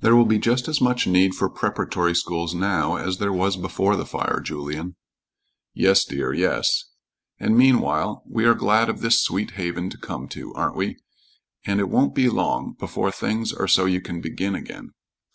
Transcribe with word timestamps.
"There 0.00 0.14
will 0.14 0.26
be 0.26 0.38
just 0.38 0.68
as 0.68 0.82
much 0.82 1.06
need 1.06 1.34
for 1.34 1.48
preparatory 1.48 2.14
schools 2.14 2.54
now 2.54 2.96
as 2.96 3.16
there 3.16 3.32
was 3.32 3.56
before 3.56 3.96
the 3.96 4.04
fire, 4.04 4.38
Julien." 4.40 4.96
"Yes, 5.72 6.04
dear, 6.04 6.34
yes." 6.34 6.90
"And, 7.40 7.56
meanwhile, 7.56 8.22
we 8.26 8.44
are 8.44 8.52
glad 8.52 8.90
of 8.90 9.00
this 9.00 9.22
sweet 9.22 9.52
haven 9.52 9.88
to 9.88 9.96
come 9.96 10.28
to, 10.28 10.52
aren't 10.52 10.76
we? 10.76 10.98
And 11.64 11.80
it 11.80 11.88
won't 11.88 12.14
be 12.14 12.28
long 12.28 12.74
before 12.78 13.10
things 13.10 13.50
are 13.50 13.66
so 13.66 13.86
you 13.86 14.02
can 14.02 14.20
begin 14.20 14.54
again." 14.54 14.90